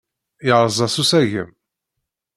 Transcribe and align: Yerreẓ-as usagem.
Yerreẓ-as 0.47 0.95
usagem. 1.01 1.49